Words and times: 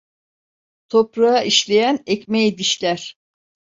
Toprağı 0.89 1.45
işleyen, 1.47 2.03
ekmeği 2.05 2.57
dişler. 2.57 3.15